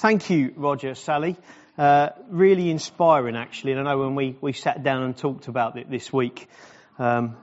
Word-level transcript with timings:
thank 0.00 0.30
you, 0.30 0.54
Roger, 0.56 0.94
Sally. 0.94 1.36
Uh, 1.76 2.08
really 2.30 2.70
inspiring, 2.70 3.36
actually. 3.36 3.72
And 3.72 3.80
I 3.80 3.92
know 3.92 3.98
when 3.98 4.14
we, 4.14 4.36
we 4.40 4.54
sat 4.54 4.82
down 4.82 5.02
and 5.02 5.16
talked 5.16 5.48
about 5.48 5.78
it 5.78 5.90
this 5.90 6.10
week, 6.10 6.48
um, 6.98 7.36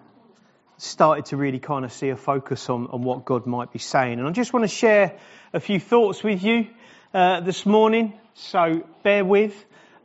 started 0.78 1.25
to 1.25 1.38
really 1.38 1.59
kind 1.59 1.85
of 1.85 1.93
see 1.93 2.09
a 2.09 2.15
focus 2.15 2.70
on, 2.70 2.88
on 2.88 3.04
what 3.04 3.25
God 3.25 3.46
might 3.46 3.71
be 3.71 3.79
saying. 3.79 4.17
And 4.20 4.28
I 4.28 4.31
just 4.31 4.54
want 4.54 4.63
to 4.63 4.75
share 4.75 5.17
a 5.54 5.59
few 5.59 5.79
thoughts 5.79 6.23
with 6.23 6.43
you 6.43 6.67
uh, 7.13 7.41
this 7.41 7.65
morning. 7.65 8.13
So 8.33 8.83
bear 9.03 9.24
with, 9.24 9.53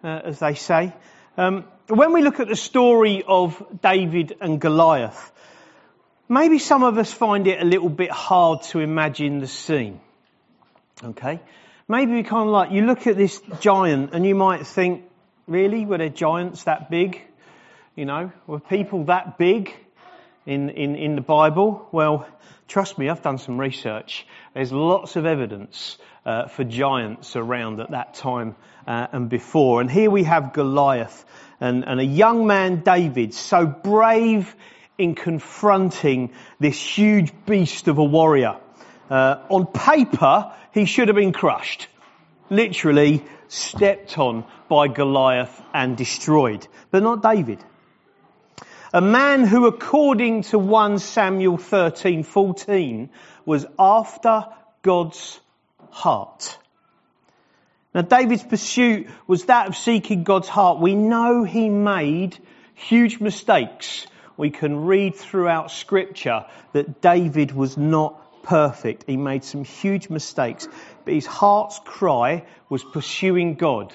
uh, 0.04 0.20
as 0.24 0.38
they 0.38 0.54
say. 0.54 0.92
Um, 1.38 1.64
when 1.88 2.12
we 2.12 2.20
look 2.20 2.38
at 2.38 2.48
the 2.48 2.56
story 2.56 3.24
of 3.26 3.62
David 3.82 4.36
and 4.42 4.60
Goliath, 4.60 5.32
maybe 6.28 6.58
some 6.58 6.82
of 6.82 6.98
us 6.98 7.10
find 7.10 7.46
it 7.46 7.62
a 7.62 7.64
little 7.64 7.88
bit 7.88 8.10
hard 8.10 8.62
to 8.64 8.80
imagine 8.80 9.38
the 9.38 9.48
scene. 9.48 10.00
Okay? 11.02 11.40
Maybe 11.88 12.12
we 12.12 12.22
kind 12.22 12.48
of 12.48 12.52
like, 12.52 12.70
you 12.70 12.82
look 12.82 13.06
at 13.06 13.16
this 13.16 13.40
giant 13.60 14.10
and 14.14 14.24
you 14.24 14.34
might 14.34 14.66
think, 14.66 15.04
really? 15.46 15.84
Were 15.84 15.98
there 15.98 16.08
giants 16.08 16.64
that 16.64 16.90
big? 16.90 17.20
You 17.96 18.04
know, 18.04 18.32
were 18.46 18.60
people 18.60 19.04
that 19.04 19.36
big 19.36 19.74
in, 20.46 20.70
in, 20.70 20.94
in 20.94 21.16
the 21.16 21.22
Bible? 21.22 21.88
Well, 21.92 22.26
trust 22.68 22.98
me, 22.98 23.08
I've 23.08 23.22
done 23.22 23.38
some 23.38 23.58
research. 23.58 24.26
There's 24.54 24.72
lots 24.72 25.16
of 25.16 25.26
evidence 25.26 25.98
uh, 26.24 26.46
for 26.46 26.64
giants 26.64 27.36
around 27.36 27.80
at 27.80 27.90
that 27.90 28.14
time 28.14 28.54
uh, 28.86 29.08
and 29.12 29.28
before. 29.28 29.80
And 29.80 29.90
here 29.90 30.10
we 30.10 30.22
have 30.24 30.52
Goliath 30.52 31.24
and, 31.60 31.84
and 31.86 32.00
a 32.00 32.04
young 32.04 32.46
man, 32.46 32.82
David, 32.82 33.34
so 33.34 33.66
brave 33.66 34.54
in 34.98 35.14
confronting 35.14 36.32
this 36.60 36.80
huge 36.80 37.32
beast 37.44 37.88
of 37.88 37.98
a 37.98 38.04
warrior. 38.04 38.58
Uh, 39.12 39.38
on 39.50 39.66
paper, 39.66 40.50
he 40.72 40.86
should 40.86 41.08
have 41.08 41.16
been 41.16 41.34
crushed. 41.34 41.86
Literally 42.48 43.22
stepped 43.48 44.16
on 44.16 44.46
by 44.70 44.88
Goliath 44.88 45.60
and 45.74 45.98
destroyed. 45.98 46.66
But 46.90 47.02
not 47.02 47.22
David. 47.22 47.62
A 48.90 49.02
man 49.02 49.44
who 49.44 49.66
according 49.66 50.44
to 50.44 50.58
1 50.58 50.98
Samuel 50.98 51.58
13, 51.58 52.22
14 52.22 53.10
was 53.44 53.66
after 53.78 54.46
God's 54.80 55.38
heart. 55.90 56.56
Now 57.94 58.00
David's 58.00 58.44
pursuit 58.44 59.08
was 59.26 59.44
that 59.44 59.68
of 59.68 59.76
seeking 59.76 60.24
God's 60.24 60.48
heart. 60.48 60.80
We 60.80 60.94
know 60.94 61.44
he 61.44 61.68
made 61.68 62.38
huge 62.72 63.20
mistakes. 63.20 64.06
We 64.38 64.48
can 64.48 64.86
read 64.86 65.16
throughout 65.16 65.70
scripture 65.70 66.46
that 66.72 67.02
David 67.02 67.52
was 67.52 67.76
not 67.76 68.18
perfect. 68.42 69.04
He 69.06 69.16
made 69.16 69.44
some 69.44 69.64
huge 69.64 70.08
mistakes, 70.08 70.68
but 71.04 71.14
his 71.14 71.26
heart's 71.26 71.80
cry 71.84 72.44
was 72.68 72.84
pursuing 72.84 73.54
God, 73.54 73.94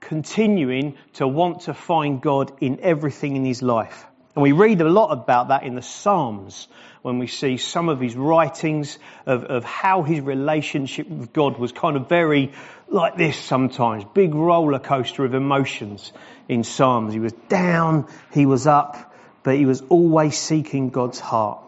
continuing 0.00 0.96
to 1.14 1.28
want 1.28 1.62
to 1.62 1.74
find 1.74 2.20
God 2.20 2.52
in 2.60 2.80
everything 2.80 3.36
in 3.36 3.44
his 3.44 3.62
life. 3.62 4.06
And 4.34 4.42
we 4.42 4.52
read 4.52 4.82
a 4.82 4.88
lot 4.88 5.12
about 5.12 5.48
that 5.48 5.62
in 5.62 5.74
the 5.74 5.82
Psalms 5.82 6.68
when 7.00 7.18
we 7.18 7.26
see 7.26 7.56
some 7.56 7.88
of 7.88 8.00
his 8.00 8.14
writings 8.14 8.98
of, 9.24 9.44
of 9.44 9.64
how 9.64 10.02
his 10.02 10.20
relationship 10.20 11.08
with 11.08 11.32
God 11.32 11.56
was 11.56 11.72
kind 11.72 11.96
of 11.96 12.06
very 12.08 12.52
like 12.88 13.16
this 13.16 13.38
sometimes. 13.38 14.04
Big 14.12 14.34
roller 14.34 14.78
coaster 14.78 15.24
of 15.24 15.32
emotions 15.32 16.12
in 16.48 16.64
Psalms. 16.64 17.14
He 17.14 17.20
was 17.20 17.32
down, 17.48 18.08
he 18.32 18.44
was 18.44 18.66
up, 18.66 19.14
but 19.42 19.56
he 19.56 19.64
was 19.64 19.80
always 19.88 20.36
seeking 20.36 20.90
God's 20.90 21.18
heart. 21.18 21.65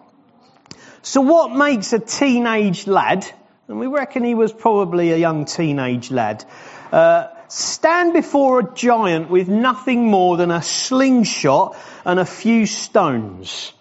So 1.02 1.20
what 1.20 1.52
makes 1.52 1.92
a 1.92 1.98
teenage 1.98 2.86
lad, 2.86 3.26
and 3.68 3.78
we 3.78 3.86
reckon 3.86 4.24
he 4.24 4.34
was 4.34 4.52
probably 4.52 5.12
a 5.12 5.16
young 5.16 5.44
teenage 5.44 6.10
lad, 6.10 6.44
uh, 6.92 7.28
stand 7.48 8.12
before 8.12 8.60
a 8.60 8.74
giant 8.74 9.30
with 9.30 9.48
nothing 9.48 10.06
more 10.06 10.36
than 10.36 10.50
a 10.50 10.62
slingshot 10.62 11.76
and 12.04 12.18
a 12.18 12.24
few 12.24 12.66
stones? 12.66 13.72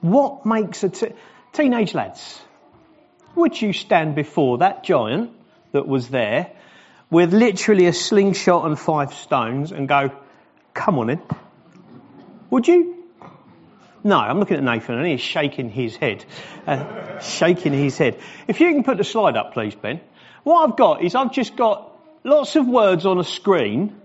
What 0.00 0.46
makes 0.46 0.82
a 0.82 0.90
teenage 1.52 1.94
lads? 1.94 2.40
Would 3.34 3.60
you 3.60 3.72
stand 3.72 4.14
before 4.14 4.58
that 4.58 4.82
giant 4.82 5.30
that 5.72 5.86
was 5.86 6.08
there 6.08 6.52
with 7.10 7.32
literally 7.32 7.86
a 7.86 7.92
slingshot 7.92 8.66
and 8.66 8.78
five 8.78 9.14
stones 9.14 9.72
and 9.72 9.88
go, 9.88 10.10
come 10.74 10.98
on 10.98 11.10
in? 11.10 11.22
Would 12.50 12.66
you? 12.66 12.99
No, 14.02 14.18
I'm 14.18 14.38
looking 14.38 14.56
at 14.56 14.62
Nathan 14.62 14.96
and 14.96 15.06
he's 15.06 15.20
shaking 15.20 15.68
his 15.68 15.96
head. 15.96 16.24
Uh, 16.66 17.18
shaking 17.20 17.72
his 17.72 17.98
head. 17.98 18.18
If 18.48 18.60
you 18.60 18.72
can 18.72 18.82
put 18.82 18.96
the 18.96 19.04
slide 19.04 19.36
up, 19.36 19.52
please, 19.52 19.74
Ben. 19.74 20.00
What 20.42 20.68
I've 20.70 20.76
got 20.76 21.02
is 21.02 21.14
I've 21.14 21.32
just 21.32 21.54
got 21.56 21.90
lots 22.24 22.56
of 22.56 22.66
words 22.66 23.04
on 23.04 23.18
a 23.18 23.24
screen 23.24 24.00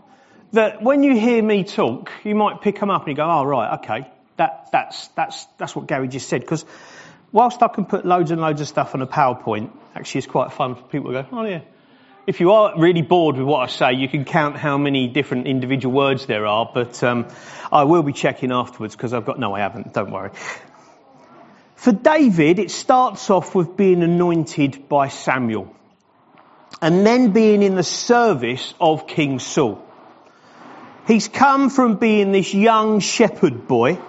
that 0.51 0.81
when 0.81 1.03
you 1.03 1.17
hear 1.17 1.41
me 1.41 1.63
talk, 1.63 2.11
you 2.23 2.35
might 2.35 2.61
pick 2.61 2.79
them 2.79 2.89
up 2.89 3.03
and 3.03 3.09
you 3.09 3.16
go, 3.16 3.29
oh, 3.29 3.44
right, 3.45 3.79
okay. 3.79 4.07
That, 4.38 4.67
that's, 4.72 5.07
that's, 5.09 5.45
that's 5.57 5.75
what 5.75 5.88
Gary 5.88 6.09
just 6.09 6.27
said. 6.27 6.41
Because 6.41 6.66
whilst 7.31 7.63
I 7.63 7.69
can 7.69 7.85
put 7.85 8.06
loads 8.06 8.31
and 8.31 8.41
loads 8.41 8.62
of 8.62 8.67
stuff 8.67 8.95
on 8.95 9.01
a 9.01 9.07
PowerPoint, 9.07 9.72
actually 9.95 10.19
it's 10.19 10.27
quite 10.27 10.51
fun 10.51 10.75
for 10.75 10.83
people 10.83 11.13
to 11.13 11.23
go, 11.23 11.27
oh 11.31 11.45
yeah, 11.45 11.62
if 12.28 12.40
you 12.40 12.52
are 12.53 12.80
really 12.80 13.03
bored 13.03 13.38
with 13.38 13.46
what 13.46 13.59
I 13.59 13.68
say, 13.68 13.94
you 13.94 14.08
can 14.08 14.25
count 14.25 14.58
how 14.58 14.78
many 14.78 15.08
different 15.08 15.46
individual 15.47 15.94
words 15.94 16.25
there 16.25 16.47
are, 16.47 16.69
but 16.74 17.03
um, 17.03 17.28
I 17.72 17.84
will 17.84 18.02
be 18.02 18.13
checking 18.13 18.52
afterwards 18.52 18.96
because 18.96 19.13
I've 19.13 19.25
got, 19.25 19.40
no, 19.40 19.53
I 19.53 19.59
haven't, 19.59 19.94
don't 19.94 20.12
worry. 20.12 20.31
For 21.75 21.91
David, 21.91 22.58
it 22.58 22.72
starts 22.72 23.30
off 23.30 23.53
with 23.53 23.78
being 23.78 24.02
anointed 24.02 24.90
by 24.90 25.09
Samuel 25.09 25.75
and 26.81 27.06
then 27.06 27.31
being 27.31 27.62
in 27.62 27.75
the 27.75 27.84
service 27.84 28.74
of 28.80 29.07
King 29.07 29.38
Saul. 29.38 29.81
He's 31.06 31.28
come 31.28 31.69
from 31.69 31.97
being 31.97 32.31
this 32.31 32.53
young 32.56 33.02
shepherd 33.02 33.68
boy 33.68 34.00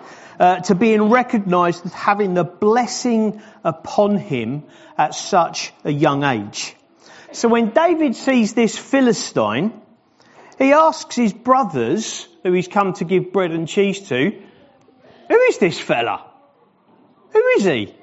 uh, 0.40 0.60
to 0.60 0.74
being 0.74 1.10
recognized 1.10 1.84
as 1.84 1.92
having 1.92 2.32
the 2.32 2.44
blessing 2.44 3.42
upon 3.62 4.16
him 4.16 4.64
at 4.96 5.14
such 5.14 5.72
a 5.84 5.90
young 5.90 6.24
age. 6.24 6.74
So 7.32 7.48
when 7.48 7.70
David 7.70 8.14
sees 8.16 8.54
this 8.54 8.78
Philistine, 8.78 9.72
he 10.58 10.72
asks 10.72 11.16
his 11.16 11.32
brothers, 11.32 12.26
who 12.42 12.52
he's 12.52 12.68
come 12.68 12.94
to 12.94 13.04
give 13.04 13.32
bread 13.32 13.50
and 13.50 13.68
cheese 13.68 14.08
to, 14.08 14.30
who 15.28 15.40
is 15.48 15.58
this 15.58 15.78
fella? 15.78 16.24
Who 17.30 17.46
is 17.58 17.64
he? 17.64 17.94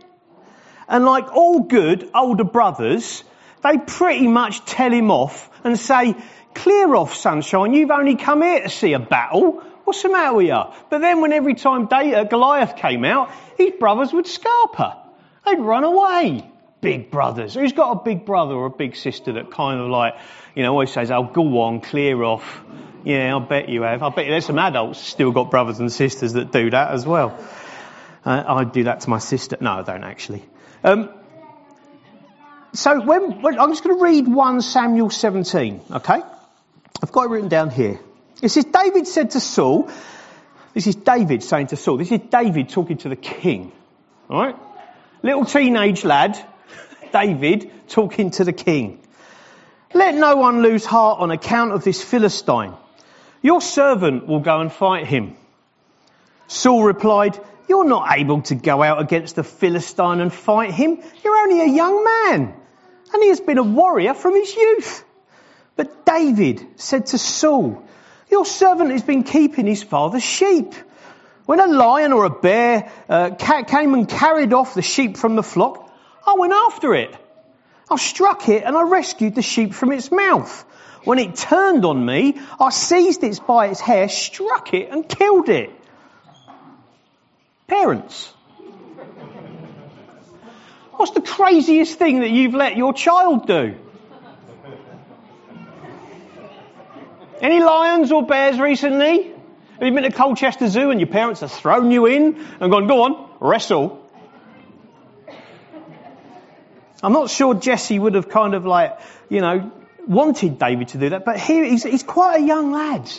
And 0.87 1.05
like 1.05 1.33
all 1.33 1.61
good 1.61 2.09
older 2.13 2.43
brothers, 2.43 3.23
they 3.63 3.77
pretty 3.77 4.27
much 4.27 4.65
tell 4.65 4.91
him 4.91 5.09
off 5.09 5.49
and 5.63 5.79
say, 5.79 6.15
clear 6.53 6.93
off 6.93 7.15
sunshine, 7.15 7.73
you've 7.73 7.91
only 7.91 8.15
come 8.15 8.41
here 8.41 8.63
to 8.63 8.69
see 8.69 8.93
a 8.93 8.99
battle. 8.99 9.63
What's 9.85 10.03
the 10.03 10.09
matter 10.09 10.35
with 10.35 10.47
you? 10.47 10.63
But 10.89 10.99
then 10.99 11.21
when 11.21 11.33
every 11.33 11.55
time 11.55 11.87
uh, 11.89 12.23
Goliath 12.25 12.75
came 12.75 13.05
out, 13.05 13.31
his 13.57 13.71
brothers 13.79 14.13
would 14.13 14.25
scarper. 14.25 14.97
They'd 15.45 15.59
run 15.59 15.83
away 15.83 16.49
big 16.83 17.09
brothers. 17.09 17.55
Who's 17.55 17.73
got 17.73 18.01
a 18.01 18.03
big 18.03 18.25
brother 18.25 18.53
or 18.53 18.67
a 18.67 18.69
big 18.69 18.95
sister 18.95 19.33
that 19.33 19.49
kind 19.49 19.79
of 19.79 19.89
like, 19.89 20.15
you 20.53 20.61
know, 20.61 20.71
always 20.71 20.91
says, 20.91 21.09
oh, 21.09 21.23
go 21.23 21.61
on, 21.61 21.81
clear 21.81 22.21
off. 22.21 22.61
Yeah, 23.03 23.35
I 23.35 23.39
bet 23.39 23.69
you 23.69 23.81
have. 23.81 24.03
I 24.03 24.09
bet 24.09 24.27
there's 24.27 24.45
some 24.45 24.59
adults 24.59 24.99
still 24.99 25.31
got 25.31 25.49
brothers 25.49 25.79
and 25.79 25.91
sisters 25.91 26.33
that 26.33 26.51
do 26.51 26.69
that 26.69 26.91
as 26.91 27.05
well. 27.05 27.37
Uh, 28.25 28.43
I 28.45 28.63
do 28.65 28.83
that 28.83 29.01
to 29.01 29.09
my 29.09 29.19
sister. 29.19 29.57
No, 29.59 29.71
I 29.71 29.81
don't 29.81 30.03
actually. 30.03 30.43
Um, 30.83 31.09
so 32.73 33.01
when, 33.01 33.41
when, 33.41 33.59
I'm 33.59 33.69
just 33.69 33.83
going 33.83 33.97
to 33.97 34.03
read 34.03 34.27
1 34.27 34.61
Samuel 34.61 35.09
17, 35.09 35.81
okay? 35.91 36.21
I've 37.01 37.11
got 37.11 37.25
it 37.25 37.29
written 37.29 37.49
down 37.49 37.69
here. 37.69 37.99
It 38.41 38.49
says, 38.49 38.65
David 38.65 39.07
said 39.07 39.31
to 39.31 39.39
Saul, 39.39 39.89
this 40.73 40.87
is 40.87 40.95
David 40.95 41.43
saying 41.43 41.67
to 41.67 41.77
Saul, 41.77 41.97
this 41.97 42.11
is 42.11 42.19
David 42.29 42.69
talking 42.69 42.97
to 42.97 43.09
the 43.09 43.15
king, 43.15 43.71
alright? 44.29 44.55
Little 45.21 45.45
teenage 45.45 46.03
lad, 46.03 46.37
David 47.13 47.71
talking 47.87 48.31
to 48.31 48.43
the 48.43 48.51
king. 48.51 48.99
Let 49.93 50.15
no 50.15 50.35
one 50.35 50.63
lose 50.63 50.83
heart 50.83 51.19
on 51.19 51.31
account 51.31 51.71
of 51.71 51.83
this 51.83 52.03
Philistine. 52.03 52.73
Your 53.41 53.61
servant 53.61 54.27
will 54.27 54.39
go 54.39 54.59
and 54.59 54.71
fight 54.71 55.05
him. 55.05 55.37
Saul 56.47 56.83
replied, 56.83 57.39
You're 57.69 57.85
not 57.85 58.17
able 58.17 58.41
to 58.43 58.55
go 58.55 58.81
out 58.81 58.99
against 58.99 59.35
the 59.35 59.43
Philistine 59.43 60.19
and 60.19 60.33
fight 60.33 60.71
him. 60.71 60.99
You're 61.23 61.37
only 61.37 61.61
a 61.61 61.75
young 61.75 62.03
man, 62.03 62.53
and 63.13 63.23
he 63.23 63.29
has 63.29 63.39
been 63.39 63.59
a 63.59 63.63
warrior 63.63 64.13
from 64.13 64.35
his 64.35 64.55
youth. 64.55 65.05
But 65.75 66.05
David 66.05 66.65
said 66.77 67.07
to 67.07 67.17
Saul, 67.17 67.83
Your 68.31 68.45
servant 68.45 68.91
has 68.91 69.03
been 69.03 69.23
keeping 69.23 69.67
his 69.67 69.83
father's 69.83 70.23
sheep. 70.23 70.73
When 71.45 71.59
a 71.59 71.67
lion 71.67 72.13
or 72.13 72.23
a 72.25 72.29
bear 72.29 72.91
uh, 73.09 73.31
came 73.31 73.93
and 73.93 74.07
carried 74.07 74.53
off 74.53 74.75
the 74.75 74.81
sheep 74.81 75.17
from 75.17 75.35
the 75.35 75.43
flock, 75.43 75.82
I 76.25 76.35
went 76.37 76.53
after 76.53 76.93
it. 76.95 77.15
I 77.89 77.97
struck 77.97 78.49
it 78.49 78.63
and 78.63 78.75
I 78.75 78.83
rescued 78.83 79.35
the 79.35 79.41
sheep 79.41 79.73
from 79.73 79.91
its 79.91 80.11
mouth. 80.11 80.65
When 81.03 81.19
it 81.19 81.35
turned 81.35 81.83
on 81.85 82.05
me, 82.05 82.39
I 82.59 82.69
seized 82.69 83.23
it 83.23 83.41
by 83.45 83.67
its 83.67 83.81
hair, 83.81 84.07
struck 84.07 84.73
it 84.73 84.89
and 84.89 85.07
killed 85.07 85.49
it. 85.49 85.69
Parents. 87.67 88.33
What's 90.93 91.11
the 91.11 91.21
craziest 91.21 91.97
thing 91.97 92.21
that 92.21 92.29
you've 92.29 92.53
let 92.53 92.77
your 92.77 92.93
child 92.93 93.47
do? 93.47 93.75
Any 97.41 97.61
lions 97.61 98.11
or 98.11 98.25
bears 98.25 98.57
recently? 98.57 99.33
Have 99.73 99.81
you 99.81 99.91
been 99.91 100.03
to 100.03 100.11
Colchester 100.11 100.69
Zoo 100.69 100.91
and 100.91 100.99
your 101.01 101.09
parents 101.09 101.41
have 101.41 101.51
thrown 101.51 101.91
you 101.91 102.05
in 102.05 102.45
and 102.61 102.71
gone, 102.71 102.87
go 102.87 103.03
on, 103.03 103.29
wrestle? 103.41 104.02
I'm 107.03 107.11
not 107.11 107.29
sure 107.29 107.53
Jesse 107.53 107.99
would 107.99 108.15
have 108.15 108.29
kind 108.29 108.53
of 108.53 108.65
like, 108.65 108.97
you 109.29 109.41
know, 109.41 109.71
wanted 110.07 110.57
David 110.57 110.87
to 110.89 110.97
do 110.97 111.09
that, 111.09 111.25
but 111.25 111.37
here 111.37 111.65
he's, 111.65 111.83
he's 111.83 112.03
quite 112.03 112.39
a 112.39 112.45
young 112.45 112.71
lad 112.71 113.11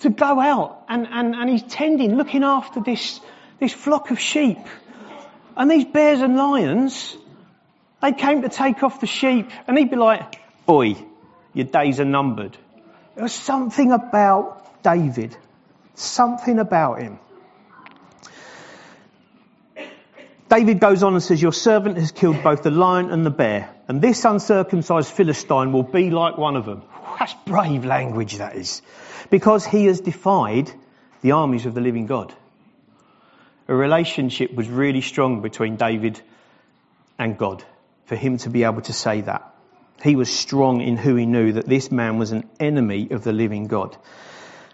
to 0.00 0.10
go 0.10 0.38
out 0.38 0.84
and, 0.88 1.06
and, 1.10 1.34
and 1.34 1.48
he's 1.48 1.62
tending, 1.62 2.16
looking 2.16 2.44
after 2.44 2.80
this, 2.80 3.20
this 3.58 3.72
flock 3.72 4.10
of 4.10 4.20
sheep. 4.20 4.58
And 5.56 5.70
these 5.70 5.86
bears 5.86 6.20
and 6.20 6.36
lions, 6.36 7.16
they 8.02 8.12
came 8.12 8.42
to 8.42 8.50
take 8.50 8.82
off 8.82 9.00
the 9.00 9.06
sheep 9.06 9.50
and 9.66 9.78
he'd 9.78 9.90
be 9.90 9.96
like, 9.96 10.38
boy, 10.66 10.96
your 11.54 11.64
days 11.64 12.00
are 12.00 12.04
numbered. 12.04 12.56
There 13.14 13.22
was 13.22 13.32
something 13.32 13.92
about 13.92 14.82
David, 14.82 15.34
something 15.94 16.58
about 16.58 17.00
him. 17.00 17.18
David 20.48 20.78
goes 20.78 21.02
on 21.02 21.14
and 21.14 21.22
says, 21.22 21.42
Your 21.42 21.52
servant 21.52 21.98
has 21.98 22.12
killed 22.12 22.42
both 22.42 22.62
the 22.62 22.70
lion 22.70 23.10
and 23.10 23.26
the 23.26 23.30
bear, 23.30 23.68
and 23.88 24.00
this 24.00 24.24
uncircumcised 24.24 25.10
Philistine 25.10 25.72
will 25.72 25.82
be 25.82 26.10
like 26.10 26.38
one 26.38 26.56
of 26.56 26.64
them. 26.64 26.82
That's 27.18 27.34
brave 27.46 27.84
language, 27.84 28.38
that 28.38 28.54
is. 28.54 28.82
Because 29.30 29.66
he 29.66 29.86
has 29.86 30.00
defied 30.00 30.70
the 31.22 31.32
armies 31.32 31.66
of 31.66 31.74
the 31.74 31.80
living 31.80 32.06
God. 32.06 32.32
A 33.66 33.74
relationship 33.74 34.54
was 34.54 34.68
really 34.68 35.00
strong 35.00 35.42
between 35.42 35.74
David 35.76 36.20
and 37.18 37.36
God 37.36 37.64
for 38.04 38.14
him 38.14 38.38
to 38.38 38.50
be 38.50 38.62
able 38.62 38.82
to 38.82 38.92
say 38.92 39.22
that. 39.22 39.52
He 40.02 40.14
was 40.14 40.30
strong 40.30 40.80
in 40.80 40.96
who 40.96 41.16
he 41.16 41.26
knew 41.26 41.54
that 41.54 41.66
this 41.66 41.90
man 41.90 42.18
was 42.18 42.30
an 42.30 42.48
enemy 42.60 43.08
of 43.10 43.24
the 43.24 43.32
living 43.32 43.66
God. 43.66 43.96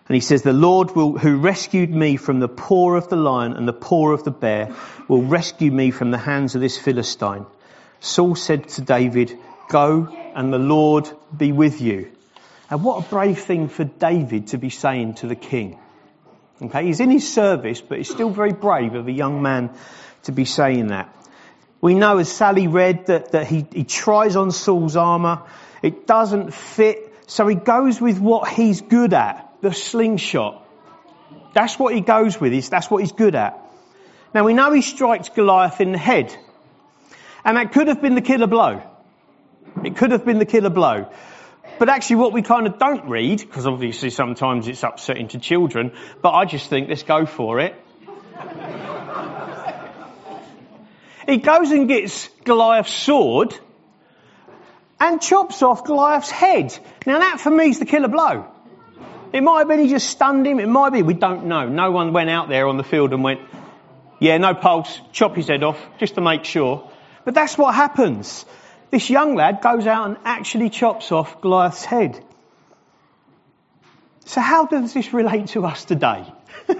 And 0.08 0.14
he 0.14 0.20
says, 0.20 0.42
the 0.42 0.52
Lord 0.52 0.94
will, 0.96 1.16
who 1.16 1.36
rescued 1.36 1.90
me 1.90 2.16
from 2.16 2.40
the 2.40 2.48
paw 2.48 2.94
of 2.94 3.08
the 3.08 3.16
lion 3.16 3.52
and 3.52 3.66
the 3.66 3.72
paw 3.72 4.10
of 4.10 4.24
the 4.24 4.30
bear 4.30 4.74
will 5.08 5.22
rescue 5.22 5.70
me 5.70 5.90
from 5.90 6.10
the 6.10 6.18
hands 6.18 6.54
of 6.54 6.60
this 6.60 6.76
Philistine. 6.76 7.46
Saul 8.00 8.34
said 8.34 8.68
to 8.70 8.82
David, 8.82 9.38
go 9.68 10.08
and 10.34 10.52
the 10.52 10.58
Lord 10.58 11.08
be 11.36 11.52
with 11.52 11.80
you. 11.80 12.10
And 12.68 12.82
what 12.82 13.04
a 13.04 13.08
brave 13.08 13.38
thing 13.38 13.68
for 13.68 13.84
David 13.84 14.48
to 14.48 14.58
be 14.58 14.70
saying 14.70 15.14
to 15.16 15.26
the 15.26 15.36
king. 15.36 15.78
Okay, 16.60 16.86
he's 16.86 17.00
in 17.00 17.10
his 17.10 17.32
service, 17.32 17.80
but 17.80 17.98
he's 17.98 18.10
still 18.10 18.30
very 18.30 18.52
brave 18.52 18.94
of 18.94 19.08
a 19.08 19.12
young 19.12 19.42
man 19.42 19.70
to 20.24 20.32
be 20.32 20.44
saying 20.44 20.88
that. 20.88 21.14
We 21.80 21.94
know 21.94 22.18
as 22.18 22.30
Sally 22.30 22.68
read 22.68 23.06
that, 23.06 23.32
that 23.32 23.46
he, 23.46 23.66
he 23.72 23.84
tries 23.84 24.36
on 24.36 24.52
Saul's 24.52 24.96
armour. 24.96 25.42
It 25.82 26.06
doesn't 26.06 26.54
fit. 26.54 27.12
So 27.26 27.46
he 27.46 27.56
goes 27.56 28.00
with 28.00 28.20
what 28.20 28.48
he's 28.48 28.80
good 28.80 29.12
at, 29.12 29.51
the 29.62 29.72
slingshot. 29.72 30.62
That's 31.54 31.78
what 31.78 31.94
he 31.94 32.02
goes 32.02 32.38
with. 32.38 32.68
That's 32.68 32.90
what 32.90 33.02
he's 33.02 33.12
good 33.12 33.34
at. 33.34 33.58
Now 34.34 34.44
we 34.44 34.52
know 34.52 34.72
he 34.72 34.82
strikes 34.82 35.30
Goliath 35.30 35.80
in 35.80 35.92
the 35.92 35.98
head. 35.98 36.36
And 37.44 37.56
that 37.56 37.72
could 37.72 37.88
have 37.88 38.02
been 38.02 38.14
the 38.14 38.22
killer 38.22 38.46
blow. 38.46 38.82
It 39.84 39.96
could 39.96 40.10
have 40.10 40.24
been 40.24 40.38
the 40.38 40.46
killer 40.46 40.70
blow. 40.70 41.10
But 41.78 41.88
actually 41.88 42.16
what 42.16 42.32
we 42.32 42.42
kind 42.42 42.66
of 42.66 42.78
don't 42.78 43.08
read, 43.08 43.40
because 43.40 43.66
obviously 43.66 44.10
sometimes 44.10 44.68
it's 44.68 44.82
upsetting 44.82 45.28
to 45.28 45.38
children, 45.38 45.92
but 46.20 46.32
I 46.32 46.44
just 46.44 46.68
think 46.68 46.88
let's 46.88 47.02
go 47.02 47.24
for 47.24 47.60
it. 47.60 47.74
He 51.26 51.36
goes 51.38 51.70
and 51.70 51.88
gets 51.88 52.28
Goliath's 52.44 52.92
sword 52.92 53.56
and 54.98 55.20
chops 55.20 55.62
off 55.62 55.84
Goliath's 55.84 56.30
head. 56.30 56.76
Now 57.06 57.20
that 57.20 57.40
for 57.40 57.50
me 57.50 57.70
is 57.70 57.78
the 57.78 57.86
killer 57.86 58.08
blow. 58.08 58.51
It 59.32 59.42
might 59.42 59.58
have 59.60 59.68
been 59.68 59.80
he 59.80 59.88
just 59.88 60.10
stunned 60.10 60.46
him. 60.46 60.60
It 60.60 60.68
might 60.68 60.90
be. 60.90 61.02
We 61.02 61.14
don't 61.14 61.46
know. 61.46 61.68
No 61.68 61.90
one 61.90 62.12
went 62.12 62.30
out 62.30 62.48
there 62.48 62.66
on 62.68 62.76
the 62.76 62.84
field 62.84 63.12
and 63.12 63.22
went, 63.22 63.40
yeah, 64.20 64.38
no 64.38 64.54
pulse, 64.54 65.00
chop 65.12 65.34
his 65.36 65.48
head 65.48 65.62
off, 65.62 65.78
just 65.98 66.14
to 66.16 66.20
make 66.20 66.44
sure. 66.44 66.90
But 67.24 67.34
that's 67.34 67.56
what 67.56 67.74
happens. 67.74 68.44
This 68.90 69.08
young 69.08 69.34
lad 69.36 69.60
goes 69.62 69.86
out 69.86 70.08
and 70.08 70.18
actually 70.24 70.70
chops 70.70 71.12
off 71.12 71.40
Goliath's 71.40 71.84
head. 71.84 72.22
So 74.24 74.40
how 74.40 74.66
does 74.66 74.92
this 74.92 75.12
relate 75.12 75.48
to 75.48 75.64
us 75.64 75.84
today? 75.84 76.32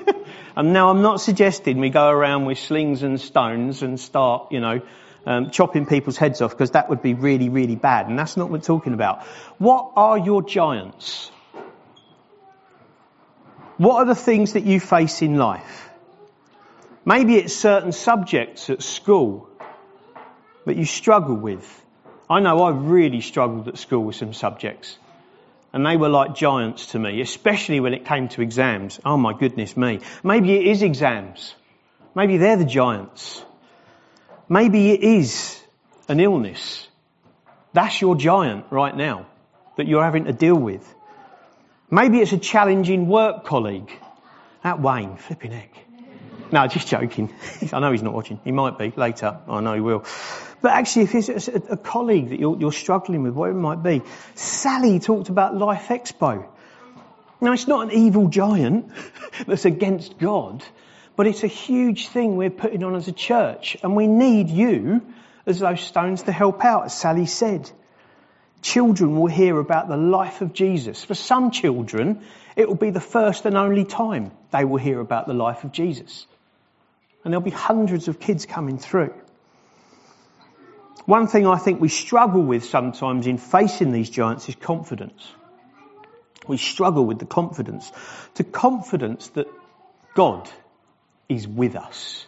And 0.55 0.73
now 0.73 0.91
I'm 0.91 1.03
not 1.03 1.21
suggesting 1.21 1.79
we 1.79 1.89
go 1.89 2.09
around 2.09 2.45
with 2.45 2.59
slings 2.59 3.03
and 3.03 3.21
stones 3.21 3.83
and 3.83 3.99
start, 3.99 4.53
you 4.53 4.61
know, 4.61 4.83
um, 5.25 5.51
chopping 5.51 5.87
people's 5.87 6.19
heads 6.19 6.43
off 6.43 6.51
because 6.51 6.73
that 6.73 6.91
would 6.91 7.01
be 7.01 7.15
really, 7.15 7.49
really 7.49 7.77
bad. 7.77 8.09
And 8.09 8.19
that's 8.19 8.37
not 8.37 8.51
what 8.51 8.61
we're 8.61 8.65
talking 8.65 8.93
about. 8.93 9.23
What 9.59 9.93
are 9.97 10.19
your 10.19 10.43
giants? 10.43 11.31
What 13.77 13.97
are 13.97 14.05
the 14.05 14.15
things 14.15 14.53
that 14.53 14.65
you 14.65 14.81
face 14.81 15.23
in 15.23 15.37
life? 15.37 15.91
Maybe 17.05 17.37
it's 17.37 17.55
certain 17.55 17.93
subjects 17.93 18.71
at 18.71 18.83
school 18.83 19.49
that 20.67 20.77
you 20.77 20.85
struggle 20.85 21.35
with. 21.35 21.85
I 22.31 22.41
know 22.41 22.63
I 22.63 22.71
really 22.71 23.21
struggled 23.21 23.69
at 23.69 23.79
school 23.79 24.05
with 24.05 24.17
some 24.17 24.33
subjects. 24.33 24.97
And 25.73 25.87
they 25.87 25.97
were 25.97 26.11
like 26.11 26.35
giants 26.35 26.89
to 26.89 26.99
me, 26.99 27.21
especially 27.21 27.81
when 27.81 27.95
it 27.95 28.05
came 28.05 28.29
to 28.31 28.43
exams. 28.43 29.01
Oh 29.05 29.17
my 29.17 29.33
goodness 29.33 29.77
me. 29.77 30.01
Maybe 30.23 30.53
it 30.55 30.67
is 30.67 30.83
exams. 30.83 31.55
Maybe 32.15 32.37
they're 32.37 32.59
the 32.59 32.67
giants. 32.67 33.43
Maybe 34.49 34.91
it 34.91 35.03
is 35.03 35.59
an 36.09 36.21
illness. 36.21 36.87
That's 37.73 38.01
your 38.01 38.17
giant 38.17 38.67
right 38.71 38.95
now 38.95 39.27
that 39.77 39.89
you're 39.89 40.05
having 40.05 40.25
to 40.25 40.33
deal 40.33 40.57
with. 40.57 40.95
Maybe 41.93 42.21
it's 42.21 42.33
a 42.33 42.39
challenging 42.39 43.07
work 43.07 43.45
colleague. 43.45 43.93
That 44.65 44.81
Wayne, 44.81 45.17
flipping 45.17 45.51
heck. 45.51 45.77
No, 46.51 46.67
just 46.67 46.89
joking. 46.89 47.31
I 47.71 47.81
know 47.81 47.93
he's 47.93 48.03
not 48.03 48.15
watching. 48.15 48.41
He 48.45 48.51
might 48.51 48.79
be 48.79 48.95
later. 48.97 49.37
I 49.47 49.61
know 49.61 49.75
he 49.75 49.83
will. 49.83 50.07
But 50.63 50.73
actually, 50.73 51.03
if 51.03 51.15
it's 51.15 51.49
a, 51.49 51.77
colleague 51.77 52.31
that 52.31 52.41
you're, 52.41 52.59
you're, 52.59 52.73
struggling 52.73 53.23
with, 53.23 53.35
whatever 53.35 53.59
it 53.59 53.61
might 53.61 53.83
be, 53.83 54.01
Sally 54.35 55.01
talked 55.01 55.29
about 55.29 55.55
Life 55.55 55.89
Expo. 55.89 56.49
Now, 57.43 57.53
it's 57.53 57.69
not 57.69 57.89
an 57.89 57.93
evil 57.93 58.29
giant 58.29 58.91
that's 59.47 59.67
against 59.67 60.19
God, 60.19 60.65
but 61.15 61.27
it's 61.27 61.45
a 61.45 61.49
huge 61.49 62.09
thing 62.09 62.37
we're 62.37 62.49
putting 62.49 62.85
on 62.85 62.95
as 62.95 63.07
a 63.07 63.13
church, 63.13 63.77
and 63.83 63.95
we 63.95 64.07
need 64.07 64.49
you 64.49 65.03
as 65.45 65.59
those 65.59 65.83
stones 65.83 66.23
to 66.23 66.33
help 66.33 66.65
out, 66.65 66.87
as 66.87 66.99
Sally 66.99 67.27
said. 67.27 67.71
Children 68.63 69.17
will 69.19 69.27
hear 69.27 69.59
about 69.59 69.89
the 69.89 69.97
life 69.97 70.41
of 70.41 70.53
Jesus. 70.53 71.05
For 71.05 71.15
some 71.15 71.51
children, 71.51 72.23
it 72.55 72.69
will 72.69 72.77
be 72.77 72.91
the 72.91 73.01
first 73.01 73.45
and 73.45 73.57
only 73.57 73.85
time 73.85 74.31
they 74.53 74.65
will 74.65 74.79
hear 74.79 75.01
about 75.01 75.27
the 75.27 75.35
life 75.35 75.65
of 75.65 75.73
Jesus. 75.73 76.27
And 77.25 77.33
there'll 77.33 77.45
be 77.45 77.51
hundreds 77.51 78.09
of 78.09 78.21
kids 78.21 78.47
coming 78.47 78.79
through. 78.79 79.13
One 81.07 81.27
thing 81.27 81.47
I 81.47 81.57
think 81.57 81.81
we 81.81 81.89
struggle 81.89 82.43
with 82.43 82.65
sometimes 82.65 83.27
in 83.27 83.39
facing 83.39 83.91
these 83.91 84.09
giants 84.09 84.49
is 84.49 84.55
confidence. 84.55 85.27
We 86.47 86.57
struggle 86.57 87.05
with 87.05 87.19
the 87.19 87.27
confidence. 87.27 87.91
The 88.35 88.45
confidence 88.45 89.29
that 89.31 89.49
God 90.15 90.49
is 91.29 91.49
with 91.49 91.75
us 91.75 92.27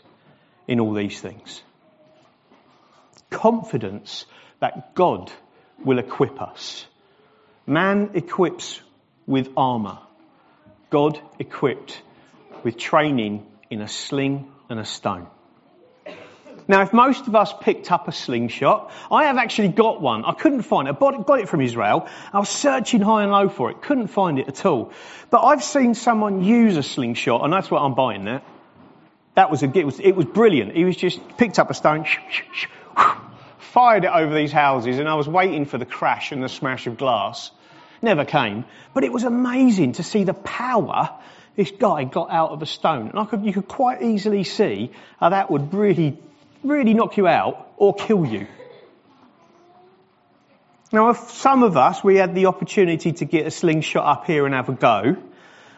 in 0.67 0.81
all 0.81 0.95
these 0.95 1.21
things. 1.21 1.63
Confidence 3.31 4.27
that 4.61 4.95
God 4.95 5.31
will 5.83 5.99
equip 5.99 6.41
us. 6.41 6.87
Man 7.67 8.11
equips 8.15 8.81
with 9.27 9.49
armour. 9.57 9.99
God 10.91 11.21
equipped 11.39 12.01
with 12.63 12.77
training 12.77 13.47
in 13.71 13.81
a 13.81 13.89
sling 13.89 14.53
and 14.69 14.79
a 14.79 14.85
stone. 14.85 15.27
Now, 16.67 16.81
if 16.81 16.93
most 16.95 17.27
of 17.27 17.35
us 17.35 17.53
picked 17.61 17.93
up 17.93 18.09
a 18.09 18.13
slingshot, 18.13 18.91
I 19.11 19.25
have 19.25 19.37
actually 19.37 19.69
got 19.69 20.01
one. 20.01 20.25
I 20.25 20.33
couldn't 20.33 20.63
find 20.63 20.89
it. 20.89 20.97
I 20.99 21.23
got 21.23 21.41
it 21.41 21.49
from 21.49 21.61
Israel. 21.61 22.09
I 22.33 22.39
was 22.39 22.49
searching 22.49 23.03
high 23.03 23.23
and 23.23 23.33
low 23.33 23.51
for 23.51 23.71
it. 23.71 23.83
Couldn't 23.83 24.07
find 24.07 24.39
it 24.39 24.49
at 24.49 24.65
all. 24.65 24.93
But 25.31 25.43
I've 25.43 25.63
seen 25.63 25.95
someone 25.95 26.43
use 26.43 26.79
a 26.79 26.83
slingshot, 26.83 27.45
and 27.45 27.53
that's 27.53 27.71
what 27.71 27.83
I'm 27.83 27.95
buying 27.95 28.25
now. 28.25 28.43
That 29.35 29.51
was 29.51 29.63
a, 29.63 29.79
it 29.79 29.85
was, 29.85 30.01
it 30.01 30.13
was 30.13 30.25
brilliant. 30.27 30.75
He 30.75 30.85
was 30.85 30.97
just 30.97 31.21
picked 31.37 31.59
up 31.59 31.69
a 31.69 31.75
stone, 31.75 32.07
fired 33.65 34.05
it 34.05 34.11
over 34.13 34.35
these 34.35 34.53
houses, 34.53 34.99
and 34.99 35.09
I 35.09 35.15
was 35.15 35.29
waiting 35.29 35.65
for 35.67 35.79
the 35.79 35.87
crash 35.87 36.33
and 36.33 36.43
the 36.43 36.49
smash 36.49 36.87
of 36.87 36.97
glass. 36.97 37.51
Never 38.03 38.25
came. 38.25 38.65
But 38.93 39.05
it 39.05 39.13
was 39.13 39.25
amazing 39.25 39.93
to 39.93 40.03
see 40.03 40.25
the 40.25 40.35
power 40.35 41.11
this 41.57 41.71
guy 41.71 42.05
got 42.05 42.31
out 42.31 42.51
of 42.51 42.63
a 42.63 42.67
stone. 42.67 43.13
And 43.15 43.29
could, 43.29 43.45
you 43.45 43.53
could 43.53 43.69
quite 43.69 44.03
easily 44.03 44.45
see 44.45 44.91
how 45.21 45.29
that 45.29 45.51
would 45.51 45.73
really 45.73 46.19
really 46.65 46.95
knock 46.95 47.17
you 47.17 47.29
out 47.29 47.69
or 47.77 47.95
kill 47.95 48.25
you. 48.25 48.47
Now, 50.93 51.11
if 51.11 51.31
some 51.31 51.63
of 51.63 51.77
us, 51.77 52.03
we 52.03 52.17
had 52.17 52.35
the 52.35 52.47
opportunity 52.47 53.13
to 53.13 53.25
get 53.25 53.47
a 53.47 53.51
slingshot 53.51 54.05
up 54.05 54.27
here 54.27 54.47
and 54.47 54.55
have 54.55 54.69
a 54.69 54.73
go, 54.73 55.17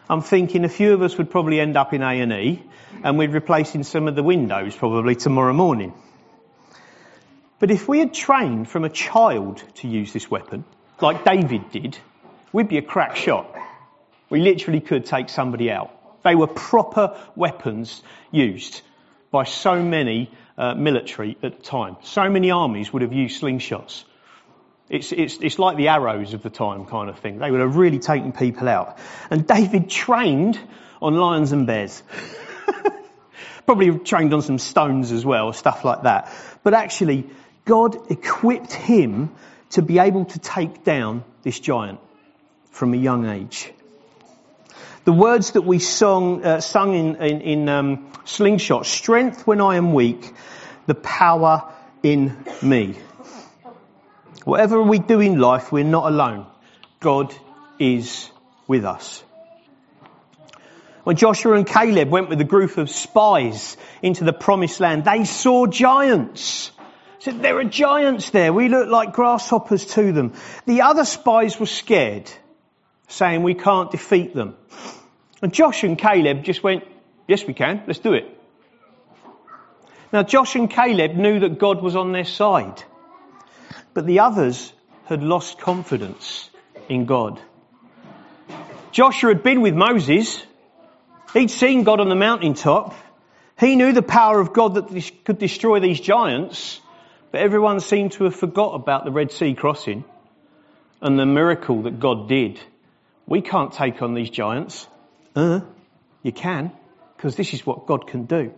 I'm 0.09 0.21
thinking 0.21 0.63
a 0.63 0.69
few 0.69 0.93
of 0.93 1.01
us 1.01 1.17
would 1.17 1.29
probably 1.29 1.59
end 1.59 1.75
up 1.75 1.93
in 1.93 2.01
A&E 2.01 2.63
and 3.03 3.17
we'd 3.17 3.31
replacing 3.31 3.83
some 3.83 4.07
of 4.07 4.15
the 4.15 4.23
windows 4.23 4.75
probably 4.75 5.15
tomorrow 5.15 5.53
morning. 5.53 5.93
But 7.59 7.71
if 7.71 7.87
we 7.87 7.99
had 7.99 8.13
trained 8.13 8.69
from 8.69 8.83
a 8.83 8.89
child 8.89 9.63
to 9.75 9.87
use 9.87 10.13
this 10.13 10.29
weapon, 10.29 10.63
like 11.01 11.25
David 11.25 11.71
did, 11.71 11.97
we'd 12.53 12.67
be 12.67 12.77
a 12.77 12.83
crack 12.83 13.15
shot. 13.15 13.55
We 14.29 14.41
literally 14.41 14.79
could 14.79 15.05
take 15.05 15.29
somebody 15.29 15.71
out. 15.71 15.91
They 16.23 16.35
were 16.35 16.47
proper 16.47 17.19
weapons 17.35 18.01
used 18.31 18.81
by 19.31 19.43
so 19.45 19.81
many 19.81 20.31
uh, 20.57 20.75
military 20.75 21.37
at 21.41 21.57
the 21.57 21.63
time. 21.63 21.97
So 22.03 22.29
many 22.29 22.51
armies 22.51 22.91
would 22.93 23.01
have 23.01 23.13
used 23.13 23.41
slingshots. 23.41 24.03
It's, 24.89 25.11
it's, 25.11 25.37
it's 25.41 25.59
like 25.59 25.77
the 25.77 25.89
arrows 25.89 26.33
of 26.33 26.43
the 26.43 26.49
time 26.49 26.85
kind 26.85 27.09
of 27.09 27.19
thing. 27.19 27.39
They 27.39 27.51
would 27.51 27.59
have 27.59 27.75
really 27.75 27.99
taken 27.99 28.31
people 28.31 28.69
out. 28.69 28.97
And 29.29 29.45
David 29.45 29.89
trained 29.89 30.59
on 31.01 31.15
lions 31.15 31.51
and 31.51 31.67
bears. 31.67 32.01
Probably 33.65 33.99
trained 33.99 34.33
on 34.33 34.41
some 34.41 34.59
stones 34.59 35.11
as 35.11 35.25
well, 35.25 35.51
stuff 35.51 35.83
like 35.83 36.03
that. 36.03 36.31
But 36.63 36.73
actually, 36.73 37.29
God 37.67 38.09
equipped 38.09 38.73
him 38.73 39.29
to 39.71 39.81
be 39.81 39.99
able 39.99 40.25
to 40.25 40.39
take 40.39 40.83
down 40.83 41.23
this 41.43 41.59
giant 41.59 41.99
from 42.71 42.93
a 42.93 42.97
young 42.97 43.27
age. 43.27 43.71
The 45.03 45.13
words 45.13 45.51
that 45.51 45.61
we 45.61 45.79
sung, 45.79 46.43
uh, 46.43 46.61
sung 46.61 46.95
in, 46.95 47.15
in, 47.17 47.41
in 47.41 47.69
um, 47.69 48.11
Slingshot, 48.25 48.85
strength 48.85 49.45
when 49.45 49.61
I 49.61 49.75
am 49.75 49.93
weak, 49.93 50.33
the 50.85 50.95
power 50.95 51.71
in 52.03 52.35
me. 52.61 52.95
Whatever 54.45 54.81
we 54.81 54.99
do 54.99 55.19
in 55.19 55.39
life, 55.39 55.71
we're 55.71 55.83
not 55.83 56.11
alone. 56.11 56.47
God 57.01 57.35
is 57.79 58.29
with 58.65 58.85
us. 58.85 59.23
When 61.03 61.15
Joshua 61.15 61.53
and 61.53 61.67
Caleb 61.67 62.09
went 62.09 62.29
with 62.29 62.39
a 62.41 62.45
group 62.45 62.77
of 62.77 62.89
spies 62.89 63.77
into 64.01 64.23
the 64.23 64.33
promised 64.33 64.79
land, 64.79 65.03
they 65.05 65.25
saw 65.25 65.67
giants. 65.67 66.71
Said, 67.19 67.41
there 67.41 67.57
are 67.57 67.63
giants 67.63 68.29
there. 68.29 68.53
We 68.53 68.69
look 68.69 68.89
like 68.89 69.13
grasshoppers 69.13 69.85
to 69.93 70.11
them. 70.11 70.33
The 70.65 70.81
other 70.81 71.03
spies 71.03 71.59
were 71.59 71.65
scared, 71.65 72.29
saying 73.07 73.43
we 73.43 73.55
can't 73.55 73.91
defeat 73.91 74.35
them. 74.35 74.55
And 75.41 75.53
Josh 75.53 75.83
and 75.83 75.97
Caleb 75.97 76.43
just 76.43 76.63
went, 76.63 76.83
yes 77.27 77.45
we 77.45 77.53
can, 77.53 77.83
let's 77.87 77.99
do 77.99 78.13
it. 78.13 78.25
Now 80.13 80.23
Josh 80.23 80.55
and 80.55 80.69
Caleb 80.69 81.15
knew 81.15 81.39
that 81.39 81.59
God 81.59 81.81
was 81.81 81.95
on 81.95 82.11
their 82.11 82.25
side. 82.25 82.83
But 83.93 84.05
the 84.05 84.19
others 84.19 84.71
had 85.05 85.23
lost 85.23 85.59
confidence 85.59 86.49
in 86.87 87.05
God. 87.05 87.41
Joshua 88.91 89.33
had 89.33 89.43
been 89.43 89.61
with 89.61 89.73
Moses. 89.73 90.43
He'd 91.33 91.51
seen 91.51 91.83
God 91.83 91.99
on 91.99 92.09
the 92.09 92.15
mountaintop. 92.15 92.93
He 93.59 93.75
knew 93.75 93.91
the 93.91 94.01
power 94.01 94.39
of 94.39 94.53
God 94.53 94.75
that 94.75 95.11
could 95.25 95.39
destroy 95.39 95.79
these 95.79 95.99
giants, 95.99 96.79
but 97.31 97.41
everyone 97.41 97.79
seemed 97.79 98.13
to 98.13 98.23
have 98.25 98.35
forgot 98.35 98.73
about 98.73 99.05
the 99.05 99.11
Red 99.11 99.31
Sea 99.31 99.53
crossing 99.53 100.03
and 101.01 101.19
the 101.19 101.25
miracle 101.25 101.83
that 101.83 101.99
God 101.99 102.29
did. 102.29 102.59
We 103.25 103.41
can't 103.41 103.73
take 103.73 104.01
on 104.01 104.13
these 104.13 104.29
giants. 104.29 104.87
Uh, 105.35 105.61
you 106.23 106.31
can, 106.31 106.71
because 107.15 107.35
this 107.35 107.53
is 107.53 107.65
what 107.65 107.85
God 107.85 108.07
can 108.07 108.25
do. 108.25 108.53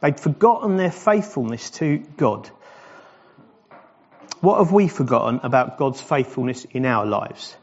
They'd 0.00 0.18
forgotten 0.18 0.76
their 0.76 0.90
faithfulness 0.90 1.70
to 1.72 1.98
God. 2.16 2.50
What 4.40 4.58
have 4.58 4.72
we 4.72 4.88
forgotten 4.88 5.40
about 5.42 5.76
God's 5.76 6.00
faithfulness 6.00 6.64
in 6.64 6.86
our 6.86 7.04
lives? 7.04 7.54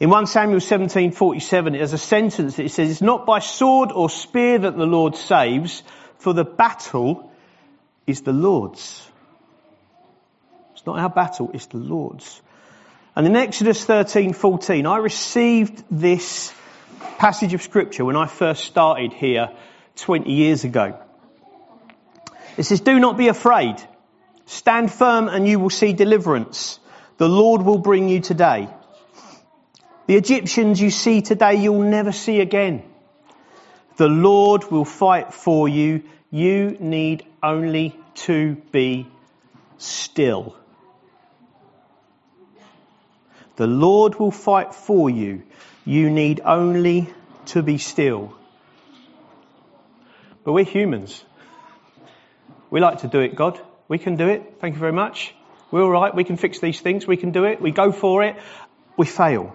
In 0.00 0.10
1 0.10 0.26
Samuel 0.26 0.58
17:47, 0.58 1.74
there's 1.74 1.92
a 1.92 1.98
sentence 1.98 2.56
that 2.56 2.68
says, 2.70 2.90
"It's 2.90 3.00
not 3.00 3.24
by 3.24 3.38
sword 3.38 3.92
or 3.92 4.10
spear 4.10 4.58
that 4.58 4.76
the 4.76 4.86
Lord 4.86 5.14
saves, 5.14 5.84
for 6.18 6.32
the 6.32 6.44
battle 6.44 7.30
is 8.06 8.22
the 8.22 8.32
Lord's." 8.32 9.10
It's 10.72 10.86
not 10.86 10.98
our 10.98 11.10
battle; 11.10 11.50
it's 11.54 11.66
the 11.66 11.78
Lord's. 11.78 12.40
And 13.16 13.26
in 13.26 13.36
Exodus 13.36 13.84
13:14, 13.84 14.86
I 14.86 14.98
received 14.98 15.84
this 15.90 16.52
passage 17.18 17.54
of 17.54 17.62
scripture 17.62 18.04
when 18.04 18.16
I 18.16 18.26
first 18.26 18.64
started 18.64 19.12
here 19.12 19.50
20 19.96 20.32
years 20.32 20.64
ago. 20.64 20.98
It 22.56 22.64
says, 22.64 22.80
"Do 22.80 22.98
not 22.98 23.16
be 23.16 23.28
afraid." 23.28 23.76
Stand 24.46 24.92
firm 24.92 25.28
and 25.28 25.48
you 25.48 25.58
will 25.58 25.70
see 25.70 25.92
deliverance. 25.92 26.78
The 27.16 27.28
Lord 27.28 27.62
will 27.62 27.78
bring 27.78 28.08
you 28.08 28.20
today. 28.20 28.68
The 30.06 30.16
Egyptians 30.16 30.80
you 30.80 30.90
see 30.90 31.22
today 31.22 31.54
you'll 31.54 31.82
never 31.82 32.12
see 32.12 32.40
again. 32.40 32.82
The 33.96 34.08
Lord 34.08 34.70
will 34.70 34.84
fight 34.84 35.32
for 35.32 35.68
you. 35.68 36.02
You 36.34 36.76
need 36.80 37.24
only 37.44 37.96
to 38.26 38.56
be 38.72 39.06
still. 39.78 40.56
The 43.54 43.68
Lord 43.68 44.18
will 44.18 44.32
fight 44.32 44.74
for 44.74 45.08
you. 45.08 45.44
You 45.84 46.10
need 46.10 46.40
only 46.44 47.08
to 47.52 47.62
be 47.62 47.78
still. 47.78 48.34
But 50.42 50.54
we're 50.54 50.64
humans. 50.64 51.24
We 52.68 52.80
like 52.80 53.02
to 53.02 53.06
do 53.06 53.20
it, 53.20 53.36
God. 53.36 53.60
We 53.86 53.98
can 53.98 54.16
do 54.16 54.26
it. 54.26 54.56
Thank 54.60 54.74
you 54.74 54.80
very 54.80 54.92
much. 54.92 55.32
We're 55.70 55.84
all 55.84 55.90
right. 55.90 56.12
We 56.12 56.24
can 56.24 56.36
fix 56.36 56.58
these 56.58 56.80
things. 56.80 57.06
We 57.06 57.16
can 57.16 57.30
do 57.30 57.44
it. 57.44 57.60
We 57.60 57.70
go 57.70 57.92
for 57.92 58.24
it. 58.24 58.34
We 58.96 59.06
fail. 59.06 59.54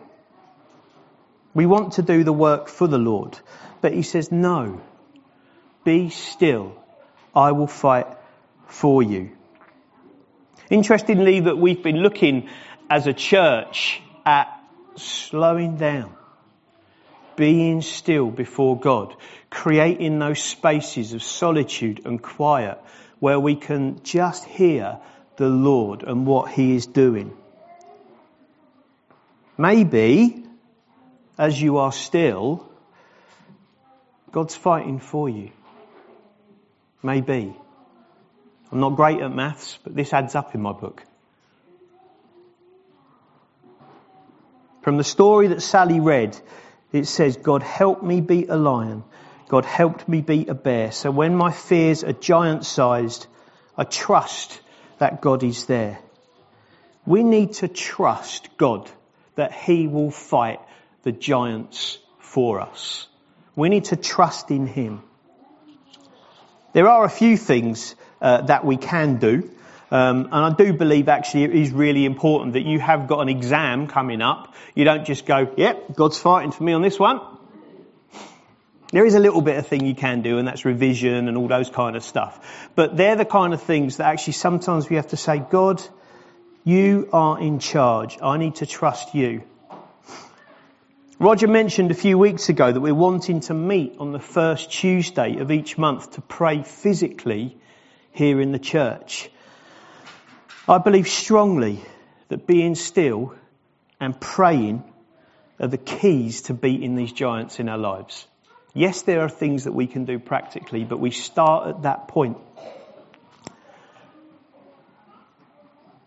We 1.54 1.66
want 1.66 1.96
to 1.96 2.04
do 2.04 2.24
the 2.24 2.32
work 2.32 2.70
for 2.70 2.88
the 2.88 2.98
Lord. 2.98 3.38
But 3.82 3.92
he 3.92 4.02
says, 4.02 4.32
no. 4.32 4.82
Be 5.84 6.10
still. 6.10 6.76
I 7.36 7.52
will 7.52 7.68
fight 7.68 8.08
for 8.68 9.02
you. 9.02 9.32
Interestingly, 10.70 11.42
that 11.42 11.58
we've 11.58 11.82
been 11.82 11.98
looking 11.98 12.50
as 12.90 13.08
a 13.08 13.14
church 13.14 14.02
at 14.26 14.48
slowing 14.96 15.78
down, 15.78 16.14
being 17.36 17.82
still 17.82 18.30
before 18.30 18.80
God, 18.80 19.16
creating 19.50 20.20
those 20.20 20.42
spaces 20.42 21.14
of 21.14 21.24
solitude 21.24 22.02
and 22.06 22.22
quiet 22.22 22.78
where 23.20 23.40
we 23.40 23.56
can 23.56 24.02
just 24.04 24.46
hear 24.46 25.00
the 25.38 25.50
Lord 25.50 26.04
and 26.04 26.26
what 26.26 26.52
He 26.52 26.76
is 26.76 26.86
doing. 26.86 27.36
Maybe, 29.58 30.44
as 31.38 31.62
you 31.62 31.78
are 31.78 31.92
still, 31.92 32.70
God's 34.32 34.56
fighting 34.56 35.00
for 35.00 35.28
you. 35.28 35.52
Maybe. 37.02 37.56
I'm 38.72 38.80
not 38.80 38.96
great 38.96 39.22
at 39.22 39.34
maths, 39.34 39.80
but 39.84 39.96
this 39.96 40.14
adds 40.14 40.36
up 40.36 40.54
in 40.56 40.62
my 40.62 40.74
book. 40.74 41.04
From 44.82 44.98
the 44.98 45.04
story 45.04 45.48
that 45.48 45.62
Sally 45.62 46.00
read, 46.00 46.38
it 46.92 47.06
says, 47.06 47.38
God 47.38 47.64
help 47.64 48.04
me 48.04 48.22
beat 48.22 48.50
a 48.50 48.56
lion 48.56 49.04
God 49.50 49.66
helped 49.66 50.08
me 50.08 50.22
beat 50.22 50.48
a 50.48 50.54
bear. 50.54 50.92
So 50.92 51.10
when 51.10 51.36
my 51.36 51.52
fears 51.52 52.04
are 52.04 52.14
giant 52.14 52.66
sized, 52.66 53.26
I 53.76 53.84
trust 53.84 54.62
that 55.00 55.22
God 55.22 55.44
is 55.44 55.66
there. 55.66 56.00
We 57.06 57.24
need 57.24 57.54
to 57.54 57.68
trust 57.68 58.56
God 58.58 58.90
that 59.36 59.52
He 59.52 59.88
will 59.88 60.12
fight 60.12 60.60
the 61.02 61.12
giants 61.12 61.98
for 62.20 62.62
us. 62.62 63.08
We 63.56 63.70
need 63.70 63.86
to 63.86 63.96
trust 63.96 64.52
in 64.52 64.68
Him. 64.68 65.02
There 66.74 66.88
are 66.88 67.04
a 67.04 67.10
few 67.10 67.38
things 67.38 67.96
uh, 68.22 68.42
that 68.42 68.66
we 68.66 68.78
can 68.78 69.18
do. 69.18 69.50
Um, 69.92 70.26
and 70.26 70.36
I 70.36 70.54
do 70.54 70.72
believe 70.74 71.10
actually 71.10 71.46
it 71.46 71.56
is 71.56 71.72
really 71.72 72.06
important 72.06 72.54
that 72.54 72.66
you 72.66 72.80
have 72.80 73.08
got 73.08 73.22
an 73.22 73.30
exam 73.30 73.88
coming 73.88 74.22
up. 74.22 74.54
You 74.76 74.86
don't 74.86 75.06
just 75.06 75.26
go, 75.26 75.52
yep, 75.58 75.96
God's 75.96 76.20
fighting 76.20 76.52
for 76.52 76.64
me 76.64 76.74
on 76.74 76.84
this 76.84 77.00
one. 77.00 77.22
There 78.92 79.06
is 79.06 79.16
a 79.16 79.20
little 79.20 79.42
bit 79.42 79.58
of 79.58 79.68
thing 79.68 79.86
you 79.86 79.96
can 79.96 80.22
do, 80.22 80.38
and 80.40 80.48
that's 80.48 80.66
revision 80.66 81.28
and 81.28 81.38
all 81.38 81.48
those 81.48 81.70
kind 81.70 81.96
of 81.96 82.04
stuff. 82.04 82.70
But 82.76 82.98
they're 82.98 83.16
the 83.16 83.26
kind 83.26 83.54
of 83.54 83.62
things 83.62 83.98
that 83.98 84.08
actually 84.08 84.34
sometimes 84.34 84.90
we 84.90 84.96
have 84.96 85.10
to 85.10 85.18
say, 85.18 85.40
God, 85.40 85.82
you 86.64 87.10
are 87.14 87.40
in 87.40 87.60
charge. 87.60 88.18
I 88.22 88.38
need 88.38 88.56
to 88.56 88.66
trust 88.66 89.14
you. 89.14 89.44
Roger 91.22 91.50
mentioned 91.50 91.92
a 91.92 91.96
few 91.96 92.18
weeks 92.18 92.48
ago 92.48 92.72
that 92.72 92.80
we're 92.80 92.96
wanting 92.96 93.42
to 93.42 93.54
meet 93.54 93.98
on 94.00 94.14
the 94.14 94.22
first 94.22 94.72
Tuesday 94.72 95.40
of 95.40 95.52
each 95.52 95.78
month 95.78 96.12
to 96.12 96.22
pray 96.22 96.64
physically 96.64 97.58
here 98.14 98.40
in 98.40 98.54
the 98.54 98.60
church. 98.60 99.30
I 100.66 100.78
believe 100.78 101.10
strongly 101.10 101.82
that 102.30 102.48
being 102.48 102.74
still 102.74 103.36
and 104.00 104.18
praying 104.18 104.82
are 105.60 105.68
the 105.68 105.78
keys 105.78 106.44
to 106.44 106.54
beating 106.54 106.96
these 106.96 107.12
giants 107.12 107.60
in 107.60 107.68
our 107.68 107.78
lives. 107.78 108.26
Yes, 108.74 109.02
there 109.02 109.20
are 109.20 109.30
things 109.30 109.66
that 109.66 109.74
we 109.74 109.88
can 109.88 110.06
do 110.06 110.20
practically, 110.20 110.86
but 110.86 111.02
we 111.02 111.12
start 111.12 111.68
at 111.68 111.82
that 111.82 112.08
point. 112.08 112.38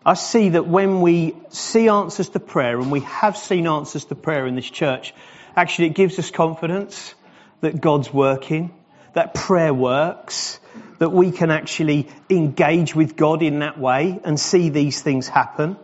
I 0.04 0.14
see 0.14 0.50
that 0.50 0.66
when 0.66 1.00
we 1.00 1.36
see 1.50 1.88
answers 1.88 2.28
to 2.30 2.40
prayer, 2.40 2.78
and 2.80 2.90
we 2.90 3.00
have 3.00 3.36
seen 3.36 3.66
answers 3.66 4.04
to 4.06 4.14
prayer 4.14 4.46
in 4.46 4.56
this 4.56 4.68
church, 4.68 5.14
actually 5.54 5.88
it 5.88 5.94
gives 5.94 6.18
us 6.18 6.30
confidence 6.30 7.14
that 7.60 7.80
God's 7.80 8.12
working, 8.12 8.74
that 9.14 9.34
prayer 9.34 9.72
works, 9.72 10.58
that 10.98 11.10
we 11.10 11.30
can 11.30 11.50
actually 11.50 12.08
engage 12.28 12.94
with 12.94 13.16
God 13.16 13.42
in 13.42 13.60
that 13.60 13.78
way 13.78 14.20
and 14.24 14.38
see 14.38 14.70
these 14.70 15.00
things 15.02 15.28
happen. 15.28 15.76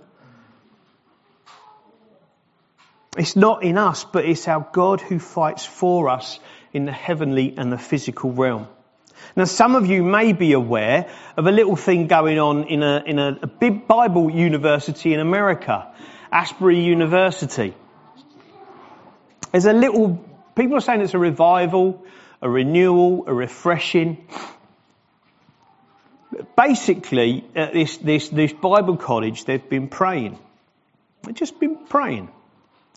It's 3.17 3.37
not 3.37 3.63
in 3.63 3.79
us, 3.79 4.05
but 4.05 4.25
it's 4.25 4.47
our 4.49 4.67
God 4.73 5.01
who 5.01 5.19
fights 5.19 5.65
for 5.65 6.09
us 6.09 6.39
in 6.73 6.85
the 6.85 6.93
heavenly 6.93 7.55
and 7.57 7.73
the 7.73 7.79
physical 7.79 8.33
realm. 8.33 8.69
Now, 9.37 9.45
some 9.45 9.77
of 9.77 9.87
you 9.87 10.03
may 10.03 10.33
be 10.33 10.53
aware 10.53 11.09
of 11.37 11.47
a 11.47 11.53
little 11.53 11.77
thing 11.77 12.07
going 12.07 12.39
on 12.39 12.65
in 12.65 12.83
a, 12.83 13.03
in 13.07 13.19
a, 13.19 13.39
a 13.43 13.47
big 13.47 13.87
Bible 13.87 14.31
university 14.31 15.15
in 15.15 15.21
America, 15.21 15.93
Asbury 16.33 16.81
University. 16.81 17.75
There's 19.53 19.67
a 19.67 19.73
little, 19.73 20.25
people 20.55 20.77
are 20.77 20.81
saying 20.81 21.01
it's 21.01 21.15
a 21.15 21.19
revival, 21.19 22.05
a 22.43 22.51
renewal, 22.51 23.25
a 23.27 23.35
refreshing. 23.35 24.27
Basically, 26.57 27.45
at 27.55 27.73
this, 27.73 27.97
this, 27.99 28.29
this 28.29 28.53
Bible 28.53 28.97
college, 28.97 29.45
they've 29.45 29.69
been 29.69 29.89
praying. 29.89 30.39
They've 31.23 31.35
just 31.35 31.59
been 31.59 31.87
praying. 31.87 32.29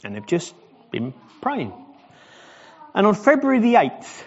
And 0.04 0.16
they've 0.16 0.26
just 0.26 0.54
been 0.92 1.14
praying. 1.42 1.74
And 2.94 3.08
on 3.08 3.16
February 3.16 3.60
the 3.60 3.76
8th, 3.76 4.21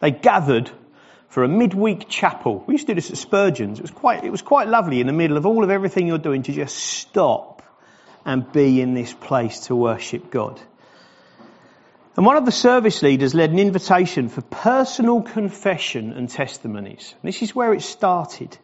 they 0.00 0.10
gathered 0.10 0.70
for 1.28 1.44
a 1.44 1.48
midweek 1.48 2.08
chapel. 2.08 2.64
We 2.66 2.74
used 2.74 2.86
to 2.86 2.94
do 2.94 3.00
this 3.00 3.10
at 3.10 3.18
Spurgeon's. 3.18 3.78
It 3.78 3.82
was 3.82 3.90
quite, 3.90 4.24
it 4.24 4.30
was 4.30 4.42
quite 4.42 4.68
lovely 4.68 5.00
in 5.00 5.06
the 5.06 5.12
middle 5.12 5.36
of 5.36 5.46
all 5.46 5.64
of 5.64 5.70
everything 5.70 6.06
you're 6.06 6.18
doing 6.18 6.42
to 6.44 6.52
just 6.52 6.76
stop 6.76 7.62
and 8.24 8.50
be 8.52 8.80
in 8.80 8.94
this 8.94 9.12
place 9.12 9.60
to 9.66 9.76
worship 9.76 10.30
God. 10.30 10.60
And 12.16 12.24
one 12.24 12.36
of 12.36 12.46
the 12.46 12.52
service 12.52 13.02
leaders 13.02 13.34
led 13.34 13.50
an 13.50 13.58
invitation 13.58 14.30
for 14.30 14.40
personal 14.40 15.20
confession 15.20 16.12
and 16.12 16.30
testimonies. 16.30 17.14
This 17.22 17.42
is 17.42 17.54
where 17.54 17.74
it 17.74 17.82
started. 17.82 18.56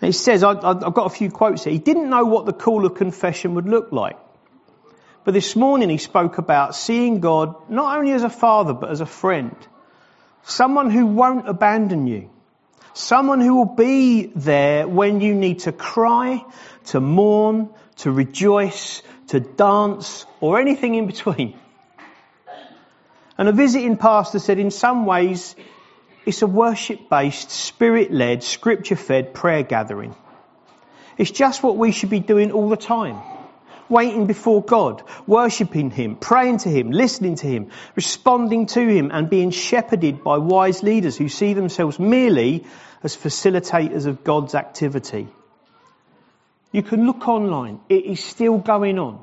And 0.00 0.08
it 0.08 0.16
says, 0.16 0.44
I've 0.44 0.94
got 0.94 1.06
a 1.06 1.10
few 1.10 1.30
quotes 1.30 1.64
here. 1.64 1.72
He 1.72 1.80
didn't 1.80 2.08
know 2.08 2.24
what 2.24 2.46
the 2.46 2.52
call 2.52 2.86
of 2.86 2.94
confession 2.94 3.54
would 3.54 3.68
look 3.68 3.90
like. 3.90 4.18
But 5.24 5.34
this 5.34 5.56
morning 5.56 5.90
he 5.90 5.98
spoke 5.98 6.38
about 6.38 6.76
seeing 6.76 7.20
God 7.20 7.68
not 7.68 7.98
only 7.98 8.12
as 8.12 8.22
a 8.22 8.30
father, 8.30 8.72
but 8.72 8.90
as 8.90 9.00
a 9.00 9.06
friend. 9.06 9.54
Someone 10.44 10.90
who 10.90 11.06
won't 11.06 11.48
abandon 11.48 12.06
you. 12.06 12.30
Someone 12.94 13.40
who 13.40 13.54
will 13.54 13.74
be 13.74 14.26
there 14.26 14.86
when 14.86 15.20
you 15.20 15.34
need 15.34 15.60
to 15.60 15.72
cry, 15.72 16.44
to 16.86 17.00
mourn, 17.00 17.70
to 17.98 18.10
rejoice, 18.10 19.02
to 19.28 19.40
dance, 19.40 20.26
or 20.40 20.60
anything 20.60 20.94
in 20.94 21.06
between. 21.06 21.58
And 23.38 23.48
a 23.48 23.52
visiting 23.52 23.96
pastor 23.96 24.38
said, 24.38 24.58
in 24.58 24.70
some 24.70 25.06
ways, 25.06 25.56
it's 26.26 26.42
a 26.42 26.46
worship 26.46 27.08
based, 27.08 27.50
spirit 27.50 28.12
led, 28.12 28.42
scripture 28.42 28.96
fed 28.96 29.32
prayer 29.32 29.62
gathering. 29.62 30.14
It's 31.16 31.30
just 31.30 31.62
what 31.62 31.76
we 31.76 31.92
should 31.92 32.10
be 32.10 32.20
doing 32.20 32.52
all 32.52 32.68
the 32.68 32.76
time 32.76 33.20
waiting 33.92 34.26
before 34.26 34.62
God, 34.62 35.02
worshipping 35.26 35.90
Him, 35.90 36.16
praying 36.16 36.58
to 36.58 36.68
Him, 36.68 36.90
listening 36.90 37.36
to 37.36 37.46
Him, 37.46 37.70
responding 37.94 38.66
to 38.66 38.80
Him, 38.80 39.10
and 39.12 39.30
being 39.30 39.50
shepherded 39.50 40.24
by 40.24 40.38
wise 40.38 40.82
leaders 40.82 41.16
who 41.16 41.28
see 41.28 41.54
themselves 41.54 42.00
merely 42.00 42.66
as 43.04 43.16
facilitators 43.16 44.06
of 44.06 44.24
God's 44.24 44.54
activity. 44.54 45.28
You 46.72 46.82
can 46.82 47.06
look 47.06 47.28
online. 47.28 47.80
It 47.88 48.06
is 48.06 48.24
still 48.24 48.58
going 48.58 48.98
on. 48.98 49.22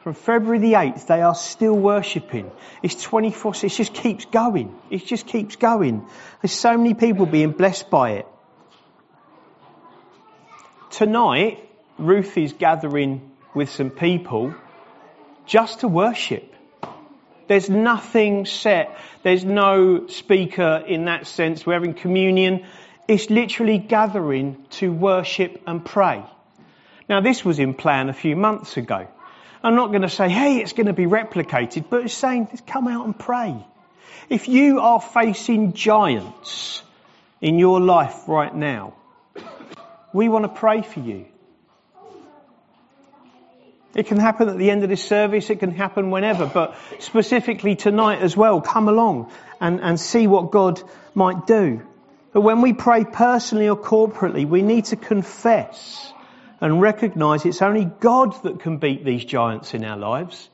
From 0.00 0.14
February 0.14 0.60
the 0.60 0.72
8th, 0.74 1.06
they 1.08 1.20
are 1.20 1.34
still 1.34 1.74
worshipping. 1.74 2.50
It's 2.82 3.02
24, 3.02 3.52
it 3.64 3.68
just 3.68 3.92
keeps 3.92 4.24
going. 4.26 4.74
It 4.90 5.04
just 5.04 5.26
keeps 5.26 5.56
going. 5.56 6.06
There's 6.40 6.52
so 6.52 6.78
many 6.78 6.94
people 6.94 7.26
being 7.26 7.50
blessed 7.50 7.90
by 7.90 8.12
it. 8.12 8.26
Tonight, 10.90 11.68
Ruth 11.98 12.38
is 12.38 12.52
gathering 12.52 13.27
with 13.54 13.70
some 13.70 13.90
people 13.90 14.54
just 15.46 15.80
to 15.80 15.88
worship. 15.88 16.54
There's 17.46 17.70
nothing 17.70 18.44
set. 18.44 18.98
There's 19.22 19.44
no 19.44 20.06
speaker 20.08 20.84
in 20.86 21.06
that 21.06 21.26
sense. 21.26 21.64
We're 21.64 21.74
having 21.74 21.94
communion. 21.94 22.66
It's 23.08 23.30
literally 23.30 23.78
gathering 23.78 24.66
to 24.70 24.92
worship 24.92 25.62
and 25.66 25.82
pray. 25.84 26.22
Now 27.08 27.22
this 27.22 27.44
was 27.44 27.58
in 27.58 27.72
plan 27.72 28.10
a 28.10 28.12
few 28.12 28.36
months 28.36 28.76
ago. 28.76 29.08
I'm 29.62 29.74
not 29.74 29.88
going 29.88 30.02
to 30.02 30.08
say, 30.08 30.28
hey, 30.28 30.58
it's 30.58 30.72
going 30.72 30.86
to 30.86 30.92
be 30.92 31.06
replicated, 31.06 31.86
but 31.90 32.04
it's 32.04 32.14
saying, 32.14 32.48
come 32.66 32.86
out 32.86 33.06
and 33.06 33.18
pray. 33.18 33.66
If 34.28 34.46
you 34.48 34.80
are 34.80 35.00
facing 35.00 35.72
giants 35.72 36.82
in 37.40 37.58
your 37.58 37.80
life 37.80 38.28
right 38.28 38.54
now, 38.54 38.94
we 40.12 40.28
want 40.28 40.44
to 40.44 40.48
pray 40.48 40.82
for 40.82 41.00
you. 41.00 41.26
It 43.94 44.06
can 44.06 44.18
happen 44.18 44.48
at 44.48 44.58
the 44.58 44.70
end 44.70 44.82
of 44.82 44.90
this 44.90 45.02
service, 45.02 45.48
it 45.50 45.60
can 45.60 45.70
happen 45.70 46.10
whenever, 46.10 46.46
but 46.46 46.76
specifically 46.98 47.74
tonight 47.74 48.20
as 48.20 48.36
well, 48.36 48.60
come 48.60 48.88
along 48.88 49.32
and, 49.60 49.80
and 49.80 49.98
see 49.98 50.26
what 50.26 50.50
God 50.50 50.80
might 51.14 51.46
do. 51.46 51.82
But 52.32 52.42
when 52.42 52.60
we 52.60 52.74
pray 52.74 53.04
personally 53.04 53.68
or 53.68 53.76
corporately, 53.76 54.46
we 54.46 54.62
need 54.62 54.86
to 54.86 54.96
confess 54.96 56.12
and 56.60 56.80
recognize 56.80 57.46
it's 57.46 57.62
only 57.62 57.86
God 57.86 58.40
that 58.42 58.60
can 58.60 58.76
beat 58.76 59.04
these 59.04 59.24
giants 59.24 59.74
in 59.74 59.84
our 59.84 59.96
lives. 59.96 60.48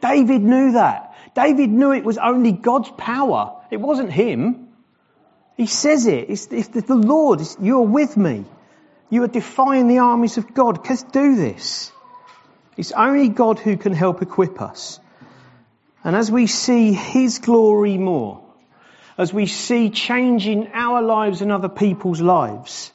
David 0.00 0.42
knew 0.42 0.72
that. 0.72 1.14
David 1.34 1.70
knew 1.70 1.92
it 1.92 2.04
was 2.04 2.18
only 2.18 2.52
God's 2.52 2.90
power. 2.96 3.60
It 3.70 3.80
wasn't 3.80 4.12
him. 4.12 4.68
He 5.56 5.66
says 5.66 6.06
it. 6.06 6.30
It's, 6.30 6.46
it's 6.46 6.68
the 6.68 6.94
Lord. 6.94 7.40
It's, 7.40 7.56
you're 7.60 7.82
with 7.82 8.16
me. 8.16 8.44
You 9.10 9.22
are 9.24 9.28
defying 9.28 9.88
the 9.88 9.98
armies 9.98 10.38
of 10.38 10.54
God. 10.54 10.80
Because 10.80 11.02
do 11.02 11.36
this. 11.36 11.92
It's 12.78 12.92
only 12.92 13.28
God 13.28 13.58
who 13.58 13.76
can 13.76 13.92
help 13.92 14.22
equip 14.22 14.62
us. 14.62 15.00
And 16.04 16.14
as 16.14 16.30
we 16.30 16.46
see 16.46 16.92
His 16.92 17.40
glory 17.40 17.98
more, 17.98 18.40
as 19.18 19.34
we 19.34 19.46
see 19.46 19.90
changing 19.90 20.70
our 20.72 21.02
lives 21.02 21.42
and 21.42 21.50
other 21.50 21.68
people's 21.68 22.20
lives, 22.20 22.92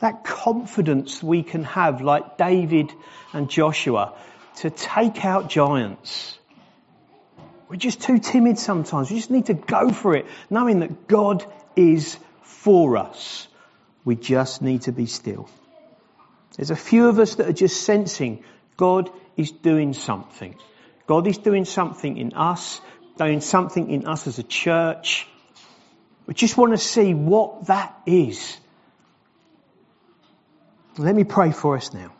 that 0.00 0.24
confidence 0.24 1.22
we 1.22 1.42
can 1.42 1.64
have, 1.64 2.02
like 2.02 2.36
David 2.36 2.92
and 3.32 3.48
Joshua, 3.48 4.12
to 4.56 4.68
take 4.68 5.24
out 5.24 5.48
giants. 5.48 6.38
We're 7.70 7.76
just 7.76 8.02
too 8.02 8.18
timid 8.18 8.58
sometimes. 8.58 9.10
We 9.10 9.16
just 9.16 9.30
need 9.30 9.46
to 9.46 9.54
go 9.54 9.90
for 9.90 10.14
it, 10.16 10.26
knowing 10.50 10.80
that 10.80 11.08
God 11.08 11.46
is 11.76 12.18
for 12.42 12.98
us. 12.98 13.48
We 14.04 14.16
just 14.16 14.60
need 14.60 14.82
to 14.82 14.92
be 14.92 15.06
still. 15.06 15.48
There's 16.56 16.70
a 16.70 16.76
few 16.76 17.08
of 17.08 17.18
us 17.18 17.36
that 17.36 17.48
are 17.48 17.52
just 17.54 17.84
sensing 17.84 18.44
God 18.78 19.10
is 19.36 19.50
doing 19.50 19.92
something. 19.92 20.54
God 21.06 21.26
is 21.26 21.36
doing 21.36 21.66
something 21.66 22.16
in 22.16 22.32
us, 22.32 22.80
doing 23.18 23.42
something 23.42 23.90
in 23.90 24.06
us 24.06 24.26
as 24.26 24.38
a 24.38 24.42
church. 24.42 25.26
We 26.26 26.34
just 26.34 26.56
want 26.56 26.72
to 26.72 26.78
see 26.78 27.12
what 27.12 27.66
that 27.66 27.94
is. 28.06 28.56
Let 30.96 31.14
me 31.14 31.24
pray 31.24 31.52
for 31.52 31.76
us 31.76 31.92
now. 31.92 32.12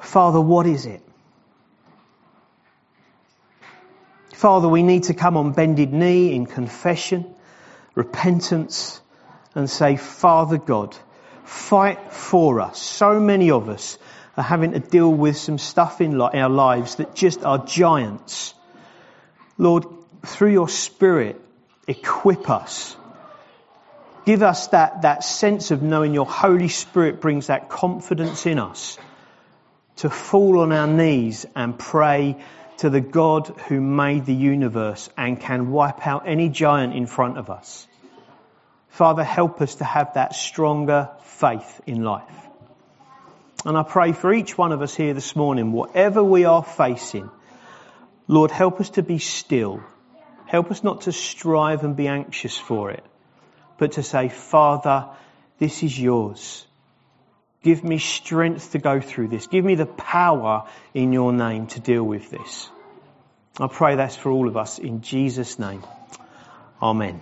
Father, 0.00 0.40
what 0.40 0.66
is 0.66 0.86
it? 0.86 1.02
Father, 4.34 4.68
we 4.68 4.82
need 4.82 5.04
to 5.04 5.14
come 5.14 5.36
on 5.36 5.52
bended 5.52 5.92
knee 5.92 6.34
in 6.34 6.46
confession, 6.46 7.34
repentance, 7.94 9.00
and 9.54 9.68
say, 9.68 9.96
Father 9.96 10.58
God, 10.58 10.96
fight 11.48 12.12
for 12.12 12.60
us. 12.60 12.78
So 12.78 13.18
many 13.18 13.50
of 13.50 13.70
us 13.70 13.98
are 14.36 14.44
having 14.44 14.72
to 14.72 14.80
deal 14.80 15.10
with 15.10 15.36
some 15.38 15.56
stuff 15.56 16.02
in 16.02 16.20
our 16.20 16.50
lives 16.50 16.96
that 16.96 17.14
just 17.14 17.42
are 17.42 17.64
giants. 17.64 18.54
Lord, 19.56 19.86
through 20.26 20.52
your 20.52 20.68
Spirit, 20.68 21.40
equip 21.86 22.50
us. 22.50 22.94
Give 24.26 24.42
us 24.42 24.68
that, 24.68 25.02
that 25.02 25.24
sense 25.24 25.70
of 25.70 25.82
knowing 25.82 26.12
your 26.12 26.26
Holy 26.26 26.68
Spirit 26.68 27.22
brings 27.22 27.46
that 27.46 27.70
confidence 27.70 28.44
in 28.44 28.58
us 28.58 28.98
to 29.96 30.10
fall 30.10 30.60
on 30.60 30.70
our 30.70 30.86
knees 30.86 31.46
and 31.56 31.78
pray 31.78 32.36
to 32.76 32.90
the 32.90 33.00
God 33.00 33.46
who 33.68 33.80
made 33.80 34.26
the 34.26 34.34
universe 34.34 35.08
and 35.16 35.40
can 35.40 35.70
wipe 35.70 36.06
out 36.06 36.24
any 36.26 36.50
giant 36.50 36.94
in 36.94 37.06
front 37.06 37.38
of 37.38 37.48
us. 37.48 37.88
Father, 38.88 39.24
help 39.24 39.60
us 39.60 39.76
to 39.76 39.84
have 39.84 40.14
that 40.14 40.34
stronger 40.34 41.10
faith 41.22 41.80
in 41.86 42.02
life. 42.02 42.24
And 43.64 43.76
I 43.76 43.82
pray 43.82 44.12
for 44.12 44.32
each 44.32 44.56
one 44.56 44.72
of 44.72 44.82
us 44.82 44.94
here 44.94 45.14
this 45.14 45.34
morning, 45.36 45.72
whatever 45.72 46.22
we 46.22 46.44
are 46.44 46.62
facing, 46.62 47.30
Lord, 48.26 48.50
help 48.50 48.80
us 48.80 48.90
to 48.90 49.02
be 49.02 49.18
still. 49.18 49.82
Help 50.46 50.70
us 50.70 50.84
not 50.84 51.02
to 51.02 51.12
strive 51.12 51.84
and 51.84 51.96
be 51.96 52.08
anxious 52.08 52.56
for 52.56 52.90
it, 52.90 53.04
but 53.78 53.92
to 53.92 54.02
say, 54.02 54.28
Father, 54.28 55.06
this 55.58 55.82
is 55.82 55.98
yours. 55.98 56.66
Give 57.62 57.82
me 57.82 57.98
strength 57.98 58.72
to 58.72 58.78
go 58.78 59.00
through 59.00 59.28
this. 59.28 59.46
Give 59.46 59.64
me 59.64 59.74
the 59.74 59.86
power 59.86 60.68
in 60.94 61.12
your 61.12 61.32
name 61.32 61.66
to 61.68 61.80
deal 61.80 62.04
with 62.04 62.30
this. 62.30 62.70
I 63.60 63.66
pray 63.66 63.96
that's 63.96 64.16
for 64.16 64.30
all 64.30 64.46
of 64.46 64.56
us 64.56 64.78
in 64.78 65.02
Jesus' 65.02 65.58
name. 65.58 65.82
Amen. 66.80 67.20